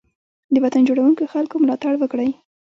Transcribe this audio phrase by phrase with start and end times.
[0.53, 2.29] د وطن جوړونکو خلګو ملاتړ وکړئ.